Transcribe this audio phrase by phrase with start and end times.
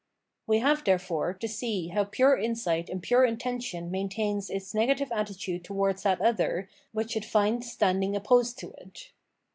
[0.47, 5.63] We have, therefore, to see how pure insight and pure intention maintains its negative attitude
[5.63, 9.11] towards that other which it finds standing opposed to it.